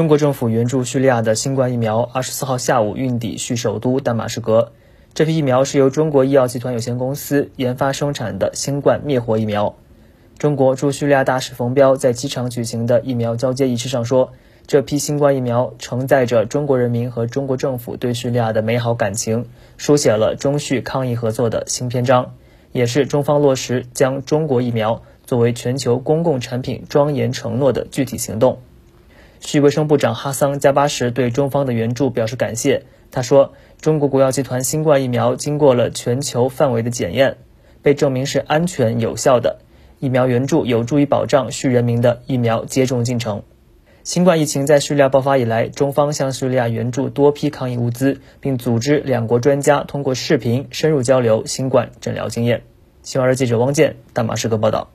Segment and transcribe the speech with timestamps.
[0.00, 4.72] 中国政府援助叙利亚的新冠疫苗，二十四号下午运抵叙首都大马士革。
[5.12, 9.74] 这批疫苗是由中国医药集团有限公司研发生产的新冠灭活疫苗。
[10.38, 14.32] 中国驻叙利亚大使冯彪在机场举行的疫苗交接仪式上说
[14.66, 19.44] ：“这批新冠疫苗承载着中国人民和中国政府对叙利亚的美好感情，
[19.76, 22.32] 书写了中叙抗疫合作的新篇章，
[22.72, 28.60] 也是中方落实将中国疫苗作为全球公共产品庄严承诺的具体行动。”
[29.40, 32.84] 叙卫生部长哈桑加巴什对中方的援助表示感谢。
[33.10, 37.38] 他说：“中国国药集团新冠疫苗经过了全球范围的检验，
[37.82, 39.58] 被证明是安全有效的。
[39.98, 43.42] 疫苗援助有助于保障叙人民的疫苗接种进程。”
[44.04, 52.62] 新冠疫情在叙利亚爆发以来，中方向叙利亚援助多批抗疫物资，并组织两国专家通过视频深入交流新冠诊疗经验。
[53.02, 54.90] 新华社记者汪建，大马士革报道。